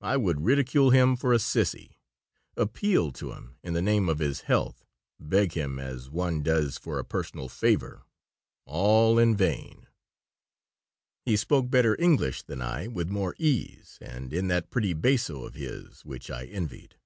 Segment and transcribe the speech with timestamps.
[0.00, 1.92] I would ridicule him for a sissy,
[2.56, 4.84] appeal to him in the name of his health,
[5.20, 8.02] beg him as one does for a personal favor,
[8.66, 9.86] all in vain
[11.24, 15.54] He spoke better English than I, with more ease, and in that pretty basso of
[15.54, 16.96] his which I envied.